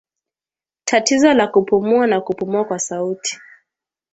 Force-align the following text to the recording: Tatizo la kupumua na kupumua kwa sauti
Tatizo 0.85 1.33
la 1.33 1.47
kupumua 1.47 2.07
na 2.07 2.21
kupumua 2.21 2.65
kwa 2.65 2.79
sauti 2.79 3.39